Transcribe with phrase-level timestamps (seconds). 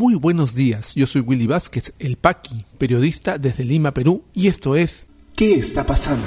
[0.00, 4.74] Muy buenos días, yo soy Willy Vázquez, el Paqui, periodista desde Lima, Perú, y esto
[4.74, 6.24] es ¿Qué está pasando?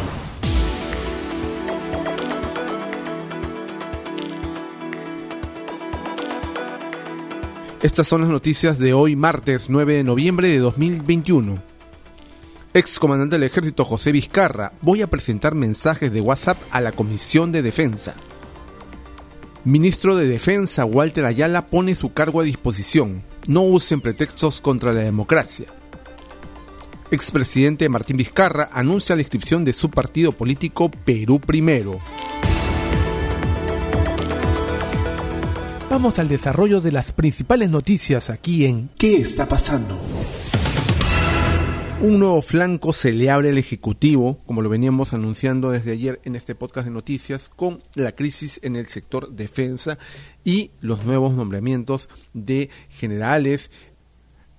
[7.81, 11.57] Estas son las noticias de hoy, martes 9 de noviembre de 2021.
[12.75, 17.51] Ex comandante del ejército José Vizcarra, voy a presentar mensajes de WhatsApp a la Comisión
[17.51, 18.13] de Defensa.
[19.63, 23.32] Ministro de Defensa Walter Ayala pone su cargo a disposición.
[23.47, 25.67] No usen pretextos contra la democracia.
[27.11, 31.99] Expresidente Martín Vizcarra anuncia la inscripción de su partido político Perú Primero.
[35.89, 39.99] Vamos al desarrollo de las principales noticias aquí en ¿Qué está pasando?
[42.03, 46.35] Un nuevo flanco se le abre al Ejecutivo, como lo veníamos anunciando desde ayer en
[46.35, 49.97] este podcast de noticias, con la crisis en el sector defensa
[50.43, 53.71] y los nuevos nombramientos de generales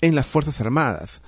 [0.00, 1.20] en las Fuerzas Armadas.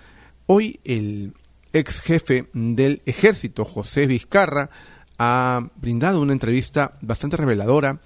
[0.47, 1.35] Hoy el
[1.75, 4.71] ex jefe del ejército, José Vizcarra,
[5.19, 8.01] ha brindado una entrevista bastante reveladora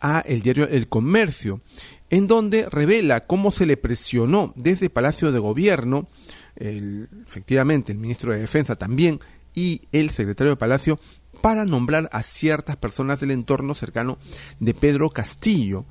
[0.00, 1.60] a el diario El Comercio,
[2.08, 6.08] en donde revela cómo se le presionó desde Palacio de Gobierno,
[6.56, 9.20] el, efectivamente el ministro de Defensa también
[9.54, 10.98] y el secretario de Palacio,
[11.42, 14.18] para nombrar a ciertas personas del entorno cercano
[14.58, 15.86] de Pedro Castillo.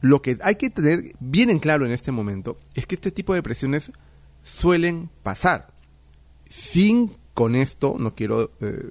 [0.00, 3.34] Lo que hay que tener bien en claro en este momento es que este tipo
[3.34, 3.92] de presiones
[4.42, 5.72] suelen pasar.
[6.48, 8.90] Sin con esto, no quiero eh,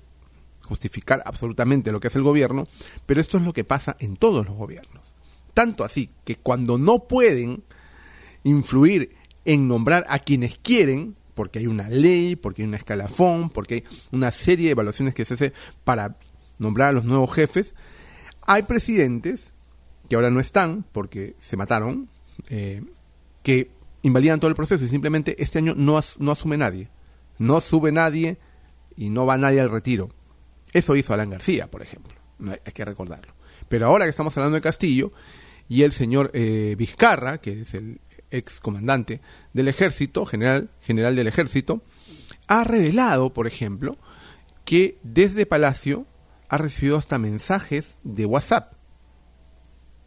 [0.64, 2.68] justificar absolutamente lo que hace el gobierno,
[3.06, 5.14] pero esto es lo que pasa en todos los gobiernos.
[5.54, 7.64] Tanto así que cuando no pueden
[8.44, 9.17] influir
[9.48, 13.84] en nombrar a quienes quieren, porque hay una ley, porque hay un escalafón, porque hay
[14.12, 15.54] una serie de evaluaciones que se hace
[15.86, 16.18] para
[16.60, 17.74] nombrar a los nuevos jefes,
[18.42, 19.54] hay presidentes
[20.10, 22.10] que ahora no están porque se mataron,
[22.50, 22.84] eh,
[23.42, 26.90] que invalidan todo el proceso y simplemente este año no, no asume nadie.
[27.38, 28.40] No sube nadie
[28.98, 30.10] y no va nadie al retiro.
[30.74, 32.14] Eso hizo Alan García, por ejemplo.
[32.50, 33.34] hay, que recordarlo.
[33.70, 35.14] Pero ahora que estamos hablando de Castillo
[35.70, 38.02] y el señor eh, Vizcarra, que es el
[38.32, 39.22] ex comandante
[39.54, 41.82] del ejército, general, general del ejército,
[42.48, 43.98] ha revelado, por ejemplo,
[44.66, 46.06] que desde Palacio
[46.50, 48.74] ha recibido hasta mensajes de WhatsApp,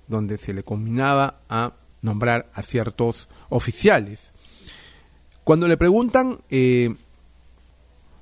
[0.09, 4.33] donde se le combinaba a nombrar a ciertos oficiales.
[5.45, 6.95] Cuando le preguntan eh,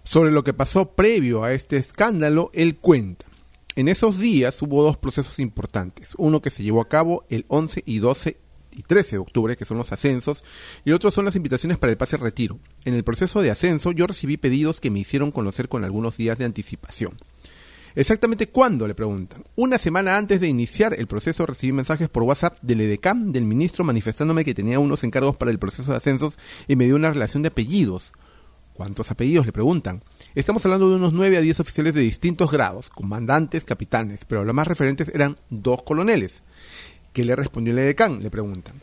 [0.05, 3.27] sobre lo que pasó previo a este escándalo, él cuenta.
[3.77, 7.85] En esos días hubo dos procesos importantes, uno que se llevó a cabo el 11
[7.87, 8.37] y 12
[8.79, 10.45] y 13 de octubre, que son los ascensos,
[10.85, 12.61] y el otro son las invitaciones para el pase retiro.
[12.85, 16.39] En el proceso de ascenso yo recibí pedidos que me hicieron conocer con algunos días
[16.39, 17.19] de anticipación.
[17.97, 18.87] ¿Exactamente cuándo?
[18.87, 19.43] Le preguntan.
[19.57, 23.83] Una semana antes de iniciar el proceso recibí mensajes por WhatsApp del EDECAM del ministro
[23.83, 26.39] manifestándome que tenía unos encargos para el proceso de ascensos
[26.69, 28.13] y me dio una relación de apellidos.
[28.75, 29.45] ¿Cuántos apellidos?
[29.45, 30.05] Le preguntan.
[30.37, 34.55] Estamos hablando de unos 9 a 10 oficiales de distintos grados, comandantes, capitanes, pero los
[34.55, 36.45] más referentes eran dos coroneles.
[37.13, 38.23] ¿Qué le respondió el edecán?
[38.23, 38.75] Le preguntan.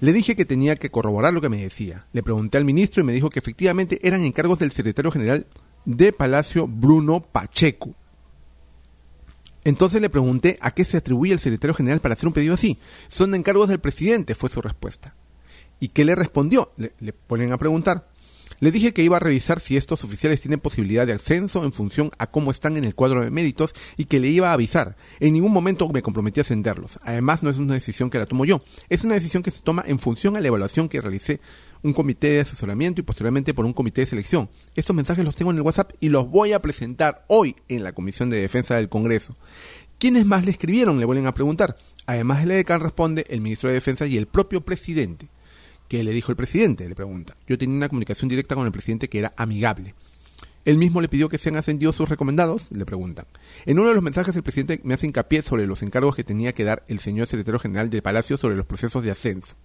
[0.00, 2.06] Le dije que tenía que corroborar lo que me decía.
[2.12, 5.46] Le pregunté al ministro y me dijo que efectivamente eran encargos del secretario general
[5.84, 7.94] de Palacio Bruno Pacheco.
[9.64, 12.78] Entonces le pregunté a qué se atribuye el secretario general para hacer un pedido así.
[13.08, 15.14] Son encargos del presidente, fue su respuesta.
[15.80, 16.72] ¿Y qué le respondió?
[16.76, 18.08] Le, le ponen a preguntar.
[18.60, 22.10] Le dije que iba a revisar si estos oficiales tienen posibilidad de ascenso en función
[22.18, 24.96] a cómo están en el cuadro de méritos y que le iba a avisar.
[25.20, 26.98] En ningún momento me comprometí a ascenderlos.
[27.02, 28.62] Además, no es una decisión que la tomo yo.
[28.88, 31.40] Es una decisión que se toma en función a la evaluación que realicé
[31.82, 34.48] un comité de asesoramiento y posteriormente por un comité de selección.
[34.74, 37.92] Estos mensajes los tengo en el WhatsApp y los voy a presentar hoy en la
[37.92, 39.36] Comisión de Defensa del Congreso.
[39.98, 40.98] ¿Quiénes más le escribieron?
[40.98, 41.76] Le vuelven a preguntar.
[42.06, 45.28] Además, el EDECAN responde el ministro de Defensa y el propio presidente.
[45.88, 46.88] ¿Qué le dijo el presidente?
[46.88, 47.36] Le pregunta.
[47.46, 49.94] Yo tenía una comunicación directa con el presidente que era amigable.
[50.64, 53.26] Él mismo le pidió que sean ascendidos sus recomendados, le preguntan.
[53.66, 56.54] En uno de los mensajes el presidente me hace hincapié sobre los encargos que tenía
[56.54, 59.56] que dar el señor secretario general del Palacio sobre los procesos de ascenso.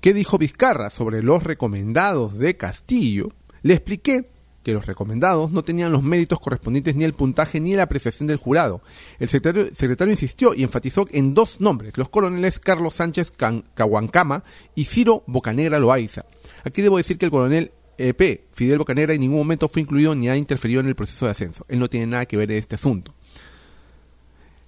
[0.00, 3.28] ¿Qué dijo Vizcarra sobre los recomendados de Castillo?
[3.62, 4.28] Le expliqué
[4.62, 8.36] que los recomendados no tenían los méritos correspondientes ni el puntaje ni la apreciación del
[8.36, 8.82] jurado.
[9.18, 13.32] El secretario, insistió y enfatizó en dos nombres, los coroneles Carlos Sánchez
[13.74, 16.24] Cahuancama y Ciro Bocanegra Loaiza.
[16.64, 20.28] Aquí debo decir que el coronel EP, Fidel Bocanegra, en ningún momento fue incluido ni
[20.28, 21.64] ha interferido en el proceso de ascenso.
[21.68, 23.14] Él no tiene nada que ver en este asunto.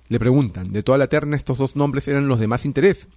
[0.08, 3.08] Le preguntan, de toda la terna estos dos nombres eran los de más interés.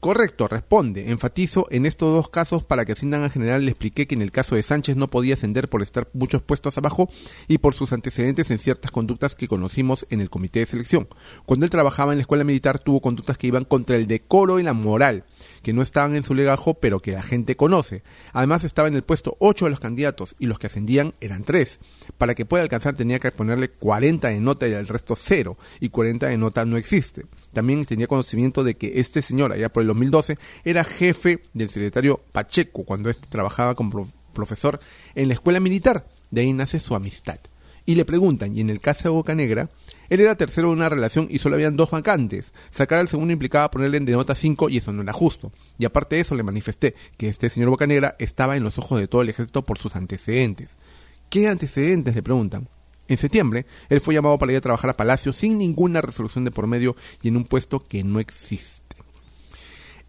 [0.00, 1.10] Correcto, responde.
[1.10, 4.32] Enfatizo en estos dos casos para que asciendan al general le expliqué que en el
[4.32, 7.10] caso de Sánchez no podía ascender por estar muchos puestos abajo
[7.48, 11.06] y por sus antecedentes en ciertas conductas que conocimos en el comité de selección.
[11.44, 14.62] Cuando él trabajaba en la escuela militar tuvo conductas que iban contra el decoro y
[14.62, 15.24] la moral,
[15.62, 18.02] que no estaban en su legajo pero que la gente conoce.
[18.32, 21.78] Además estaba en el puesto 8 de los candidatos y los que ascendían eran 3.
[22.16, 25.90] Para que pueda alcanzar tenía que ponerle 40 de nota y el resto 0 y
[25.90, 27.26] 40 de nota no existe.
[27.52, 32.20] También tenía conocimiento de que este señor, allá por el 2012, era jefe del secretario
[32.32, 34.80] Pacheco cuando éste trabajaba como profesor
[35.14, 36.06] en la escuela militar.
[36.30, 37.40] De ahí nace su amistad.
[37.86, 39.68] Y le preguntan, y en el caso de Boca Negra,
[40.10, 42.52] él era tercero de una relación y solo habían dos vacantes.
[42.70, 45.50] Sacar al segundo implicaba ponerle de nota 5 y eso no era justo.
[45.78, 49.00] Y aparte de eso le manifesté que este señor Boca Negra estaba en los ojos
[49.00, 50.76] de todo el ejército por sus antecedentes.
[51.30, 52.14] ¿Qué antecedentes?
[52.14, 52.68] le preguntan.
[53.10, 56.52] En septiembre, él fue llamado para ir a trabajar a Palacio sin ninguna resolución de
[56.52, 58.94] por medio y en un puesto que no existe.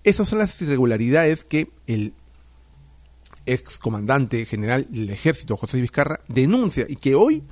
[0.04, 2.14] Esas son las irregularidades que el
[3.48, 7.44] ex comandante general del ejército, José Vizcarra, denuncia y que hoy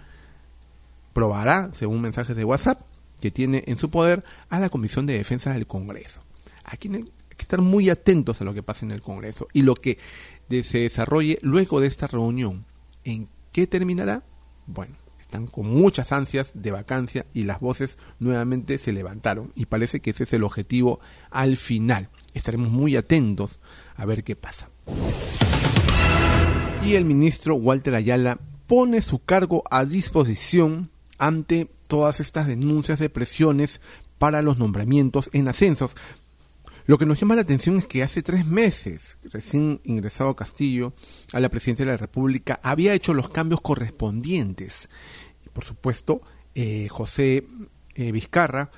[1.13, 2.81] probará, según mensajes de WhatsApp
[3.19, 6.21] que tiene en su poder, a la Comisión de Defensa del Congreso.
[6.63, 9.73] Aquí hay que estar muy atentos a lo que pasa en el Congreso y lo
[9.73, 9.97] que
[10.61, 12.67] se desarrolle luego de esta reunión.
[13.03, 14.21] ¿En qué terminará?
[14.67, 14.95] Bueno,
[15.29, 20.09] están con muchas ansias de vacancia y las voces nuevamente se levantaron y parece que
[20.09, 20.99] ese es el objetivo
[21.29, 22.09] al final.
[22.33, 23.59] Estaremos muy atentos
[23.95, 24.71] a ver qué pasa.
[26.83, 30.89] Y el ministro Walter Ayala pone su cargo a disposición
[31.19, 33.81] ante todas estas denuncias de presiones
[34.17, 35.91] para los nombramientos en ascensos.
[36.89, 40.95] Lo que nos llama la atención es que hace tres meses, recién ingresado Castillo
[41.33, 44.89] a la presidencia de la República, había hecho los cambios correspondientes.
[45.53, 46.24] Por supuesto,
[46.56, 47.45] eh, José
[47.94, 48.71] eh, Vizcarra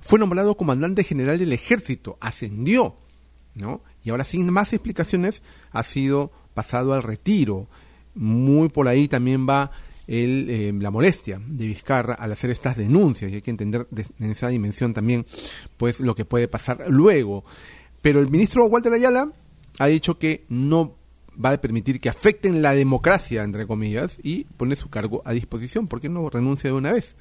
[0.00, 2.96] fue nombrado comandante general del ejército, ascendió,
[3.54, 3.80] ¿no?
[4.02, 7.68] Y ahora sin más explicaciones ha sido pasado al retiro.
[8.16, 9.70] Muy por ahí también va
[10.06, 13.88] el, eh, la molestia de Vizcarra al hacer estas denuncias y hay que entender
[14.18, 15.26] en esa dimensión también
[15.76, 17.44] pues lo que puede pasar luego.
[18.02, 19.32] Pero el ministro Walter Ayala
[19.78, 20.96] ha dicho que no
[21.44, 25.86] va a permitir que afecten la democracia, entre comillas, y pone su cargo a disposición.
[25.86, 27.16] ¿Por qué no renuncia de una vez?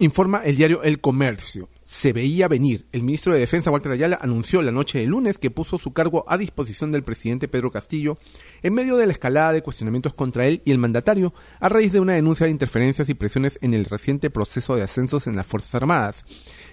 [0.00, 1.68] Informa el diario El Comercio.
[1.82, 2.86] Se veía venir.
[2.92, 6.24] El ministro de Defensa, Walter Ayala, anunció la noche de lunes que puso su cargo
[6.28, 8.16] a disposición del presidente Pedro Castillo
[8.62, 11.98] en medio de la escalada de cuestionamientos contra él y el mandatario a raíz de
[11.98, 15.74] una denuncia de interferencias y presiones en el reciente proceso de ascensos en las Fuerzas
[15.74, 16.24] Armadas.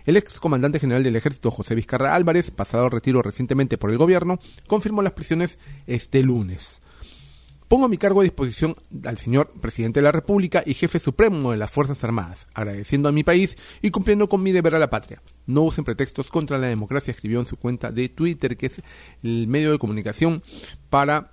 [0.05, 3.97] El ex comandante general del ejército, José Vizcarra Álvarez, pasado al retiro recientemente por el
[3.97, 4.37] gobierno,
[4.67, 5.57] confirmó las presiones
[5.87, 6.83] este lunes.
[7.75, 11.57] Pongo mi cargo a disposición al señor presidente de la República y jefe supremo de
[11.57, 15.21] las Fuerzas Armadas, agradeciendo a mi país y cumpliendo con mi deber a la patria.
[15.45, 18.81] No usen pretextos contra la democracia, escribió en su cuenta de Twitter, que es
[19.23, 20.41] el medio de comunicación
[20.89, 21.31] para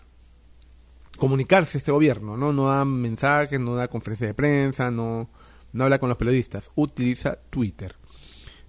[1.17, 2.53] comunicarse este gobierno, ¿no?
[2.53, 5.31] No da mensajes, no da conferencia de prensa, no,
[5.73, 7.95] no habla con los periodistas, utiliza Twitter.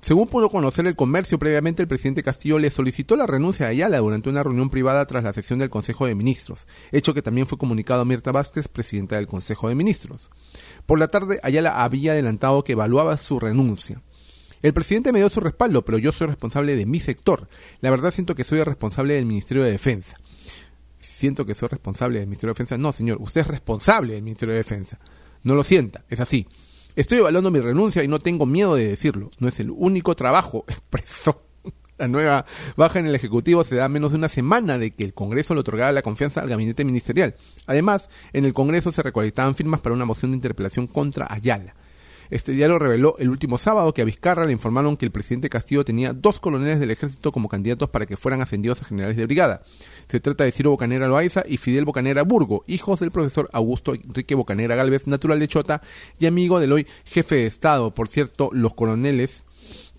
[0.03, 4.00] Según pudo conocer el comercio previamente, el presidente Castillo le solicitó la renuncia a Ayala
[4.00, 7.57] durante una reunión privada tras la sesión del Consejo de Ministros, hecho que también fue
[7.57, 10.29] comunicado a Mirta Vázquez, presidenta del Consejo de Ministros.
[10.85, 14.01] Por la tarde, Ayala había adelantado que evaluaba su renuncia.
[14.61, 17.47] El presidente me dio su respaldo, pero yo soy responsable de mi sector.
[17.79, 20.17] La verdad siento que soy el responsable del Ministerio de Defensa.
[20.99, 22.77] Siento que soy responsable del Ministerio de Defensa.
[22.77, 24.99] No, señor, usted es responsable del Ministerio de Defensa.
[25.44, 26.45] No lo sienta, es así.
[26.95, 29.31] Estoy evaluando mi renuncia y no tengo miedo de decirlo.
[29.40, 31.42] No es el único trabajo, expresó.
[31.98, 32.45] La nueva
[32.75, 35.62] baja en el Ejecutivo se da menos de una semana de que el Congreso le
[35.62, 37.35] otorgara la confianza al gabinete ministerial.
[37.66, 41.76] Además, en el Congreso se recolectaban firmas para una moción de interpelación contra Ayala.
[42.33, 45.85] Este diario reveló el último sábado que a Vizcarra le informaron que el presidente Castillo
[45.85, 49.61] tenía dos coroneles del ejército como candidatos para que fueran ascendidos a generales de brigada.
[50.07, 54.33] Se trata de Ciro Bocanera Loaiza y Fidel Bocanera Burgo, hijos del profesor Augusto Enrique
[54.33, 55.83] Bocanera Galvez, natural de Chota
[56.18, 57.94] y amigo del hoy jefe de Estado.
[57.94, 59.44] Por cierto, los coroneles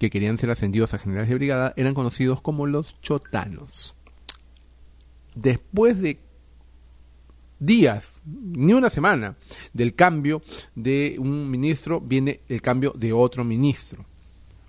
[0.00, 3.94] que querían ser ascendidos a generales de brigada eran conocidos como los chotanos.
[5.36, 6.18] Después de
[7.58, 9.36] días, ni una semana
[9.72, 10.42] del cambio
[10.74, 14.04] de un ministro, viene el cambio de otro ministro.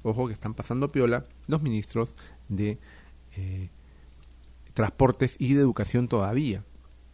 [0.04, 2.14] Ojo que están pasando piola los ministros
[2.48, 2.78] de
[3.36, 3.70] eh,
[4.74, 6.64] transportes y de educación todavía.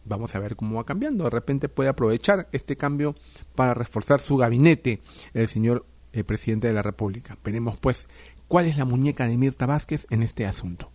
[0.04, 1.24] Vamos a ver cómo va cambiando.
[1.24, 3.14] De repente puede aprovechar este cambio
[3.54, 5.00] para reforzar su gabinete
[5.32, 7.38] el señor eh, presidente de la República.
[7.42, 8.06] Veremos pues
[8.48, 10.90] cuál es la muñeca de Mirta Vázquez en este asunto.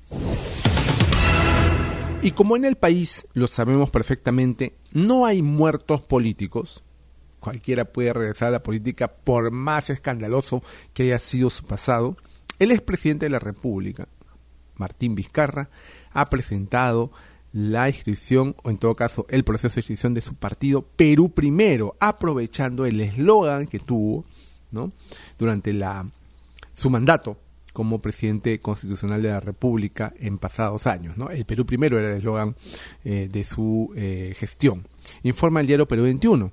[2.21, 6.83] Y como en el país, lo sabemos perfectamente, no hay muertos políticos,
[7.39, 12.17] cualquiera puede regresar a la política por más escandaloso que haya sido su pasado,
[12.59, 14.07] el expresidente de la República,
[14.75, 15.69] Martín Vizcarra,
[16.11, 17.11] ha presentado
[17.53, 21.95] la inscripción, o en todo caso el proceso de inscripción de su partido Perú Primero,
[21.99, 24.25] aprovechando el eslogan que tuvo
[24.71, 24.91] ¿no?
[25.37, 26.09] durante la,
[26.73, 27.37] su mandato
[27.77, 31.15] como presidente constitucional de la República en pasados años.
[31.15, 31.29] ¿no?
[31.29, 32.55] El Perú Primero era el eslogan
[33.05, 34.87] eh, de su eh, gestión.
[35.21, 36.51] Informa el diario Perú 21.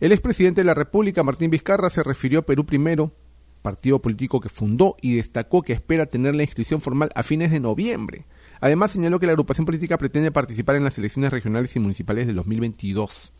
[0.00, 3.12] El expresidente de la República, Martín Vizcarra, se refirió a Perú Primero,
[3.60, 7.60] partido político que fundó y destacó que espera tener la inscripción formal a fines de
[7.60, 8.24] noviembre.
[8.62, 12.32] Además señaló que la agrupación política pretende participar en las elecciones regionales y municipales de
[12.32, 13.34] 2022.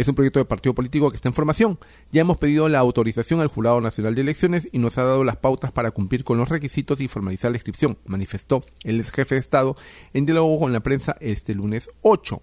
[0.00, 1.78] Es un proyecto de partido político que está en formación.
[2.10, 5.36] Ya hemos pedido la autorización al Jurado Nacional de Elecciones y nos ha dado las
[5.36, 9.42] pautas para cumplir con los requisitos y formalizar la inscripción, manifestó el ex jefe de
[9.42, 9.76] Estado
[10.14, 12.40] en diálogo con la prensa este lunes 8.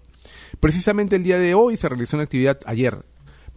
[0.60, 2.94] Precisamente el día de hoy se realizó una actividad ayer.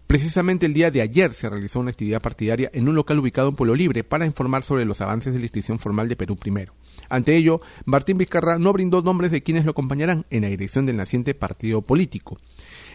[0.07, 3.55] Precisamente el día de ayer se realizó una actividad partidaria en un local ubicado en
[3.55, 6.73] Pueblo Libre para informar sobre los avances de la inscripción formal de Perú Primero.
[7.07, 10.97] Ante ello, Martín Vizcarra no brindó nombres de quienes lo acompañarán en la dirección del
[10.97, 12.39] naciente partido político.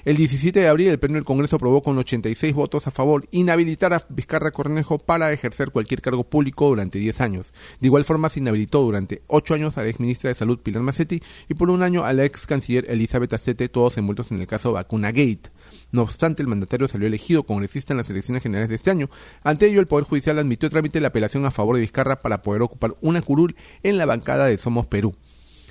[0.07, 3.93] El 17 de abril, el Pleno del Congreso aprobó con 86 votos a favor inhabilitar
[3.93, 7.53] a Vizcarra Cornejo para ejercer cualquier cargo público durante 10 años.
[7.81, 10.85] De igual forma, se inhabilitó durante 8 años a la ex ministra de Salud Pilar
[10.85, 14.47] Macetti y por un año a la ex canciller Elizabeth Acete, todos envueltos en el
[14.47, 15.51] caso Vacuna Gate.
[15.91, 19.11] No obstante, el mandatario salió elegido congresista en las elecciones generales de este año.
[19.43, 22.63] Ante ello, el Poder Judicial admitió trámite la apelación a favor de Vizcarra para poder
[22.63, 25.17] ocupar una curul en la bancada de Somos Perú.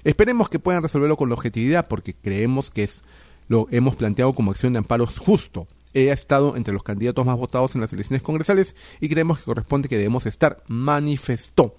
[0.04, 3.04] Esperemos que puedan resolverlo con objetividad porque creemos que es
[3.48, 5.68] lo hemos planteado como acción de amparo justo.
[5.94, 9.88] He estado entre los candidatos más votados en las elecciones congresales y creemos que corresponde
[9.88, 11.78] que debemos estar, manifestó.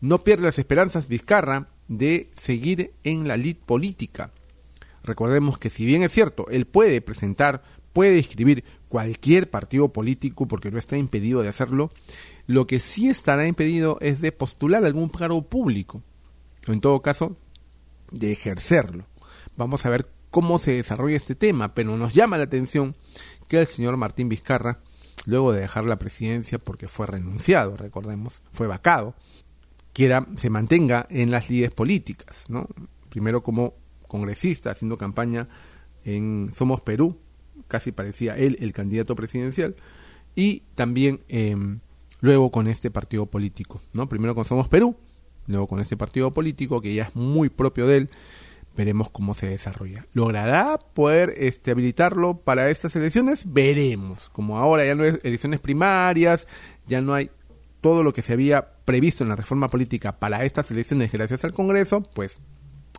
[0.00, 4.32] No pierde las esperanzas Vizcarra de seguir en la lid política.
[5.02, 10.70] Recordemos que si bien es cierto, él puede presentar, puede escribir cualquier partido político porque
[10.70, 11.90] no está impedido de hacerlo,
[12.46, 16.02] lo que sí estará impedido es de postular algún cargo público,
[16.68, 17.36] o en todo caso,
[18.10, 19.06] de ejercerlo.
[19.56, 20.06] Vamos a ver
[20.36, 22.94] cómo se desarrolla este tema, pero nos llama la atención
[23.48, 24.80] que el señor Martín Vizcarra,
[25.24, 29.14] luego de dejar la presidencia porque fue renunciado, recordemos, fue vacado,
[29.94, 32.68] quiera se mantenga en las líderes políticas, ¿no?
[33.08, 33.76] Primero como
[34.06, 35.48] congresista haciendo campaña
[36.04, 37.18] en Somos Perú,
[37.66, 39.74] casi parecía él el candidato presidencial,
[40.34, 41.80] y también em,
[42.20, 44.06] luego con este partido político, ¿no?
[44.06, 44.96] Primero con Somos Perú,
[45.46, 48.10] luego con este partido político que ya es muy propio de él
[48.76, 50.06] veremos cómo se desarrolla.
[50.12, 53.44] ¿Logrará poder este, habilitarlo para estas elecciones?
[53.52, 54.28] Veremos.
[54.30, 56.46] Como ahora ya no hay elecciones primarias,
[56.86, 57.30] ya no hay
[57.80, 61.52] todo lo que se había previsto en la reforma política para estas elecciones gracias al
[61.52, 62.40] Congreso, pues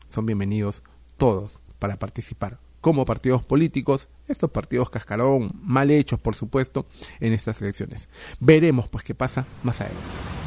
[0.10, 0.84] son bienvenidos
[1.17, 6.88] todos para participar como partidos políticos, estos partidos cascarón, mal hechos por supuesto,
[7.19, 8.10] en estas elecciones.
[8.39, 10.46] Veremos pues qué pasa más adelante.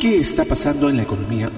[0.00, 1.50] ¿Qué está pasando en la economía?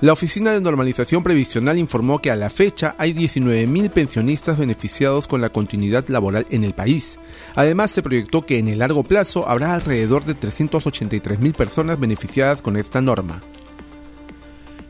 [0.00, 5.40] La Oficina de Normalización Previsional informó que a la fecha hay 19.000 pensionistas beneficiados con
[5.40, 7.18] la continuidad laboral en el país.
[7.56, 12.76] Además, se proyectó que en el largo plazo habrá alrededor de 383.000 personas beneficiadas con
[12.76, 13.42] esta norma.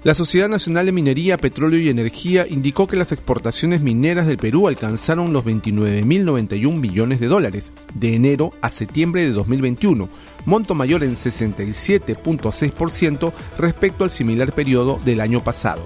[0.04, 4.68] La Sociedad Nacional de Minería, Petróleo y Energía indicó que las exportaciones mineras del Perú
[4.68, 10.08] alcanzaron los 29.091 billones de dólares de enero a septiembre de 2021,
[10.44, 15.82] monto mayor en 67.6% respecto al similar periodo del año pasado.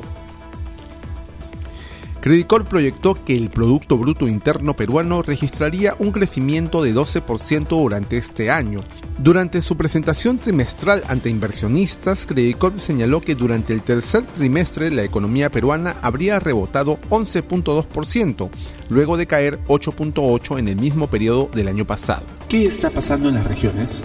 [2.22, 8.48] Credicor proyectó que el Producto Bruto Interno peruano registraría un crecimiento de 12% durante este
[8.48, 8.84] año.
[9.18, 15.50] Durante su presentación trimestral ante inversionistas, Credicor señaló que durante el tercer trimestre la economía
[15.50, 18.50] peruana habría rebotado 11.2%,
[18.88, 22.22] luego de caer 8.8% en el mismo periodo del año pasado.
[22.48, 24.04] ¿Qué está pasando en las regiones?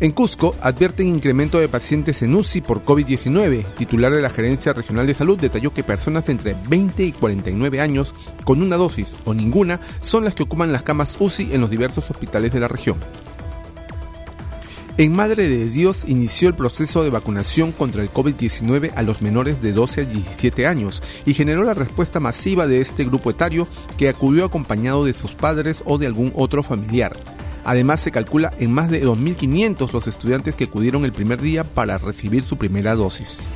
[0.00, 3.64] En Cusco advierten incremento de pacientes en UCI por COVID-19.
[3.76, 8.14] Titular de la Gerencia Regional de Salud detalló que personas entre 20 y 49 años
[8.44, 12.08] con una dosis o ninguna son las que ocupan las camas UCI en los diversos
[12.12, 12.96] hospitales de la región.
[14.98, 19.60] En Madre de Dios inició el proceso de vacunación contra el COVID-19 a los menores
[19.62, 24.08] de 12 a 17 años y generó la respuesta masiva de este grupo etario que
[24.08, 27.16] acudió acompañado de sus padres o de algún otro familiar.
[27.68, 31.98] Además, se calcula en más de 2.500 los estudiantes que acudieron el primer día para
[31.98, 33.46] recibir su primera dosis.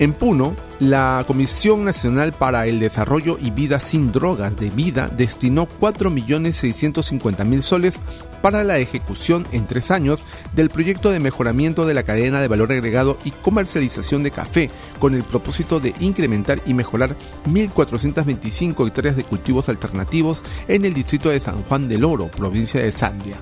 [0.00, 5.68] En Puno, la Comisión Nacional para el Desarrollo y Vida sin Drogas de Vida destinó
[5.80, 8.00] 4.650.000 soles
[8.42, 12.72] para la ejecución en tres años del proyecto de mejoramiento de la cadena de valor
[12.72, 17.14] agregado y comercialización de café, con el propósito de incrementar y mejorar
[17.46, 22.90] 1.425 hectáreas de cultivos alternativos en el distrito de San Juan del Oro, provincia de
[22.90, 23.36] Sandia.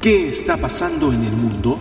[0.00, 1.78] ¿Qué está pasando en el mundo?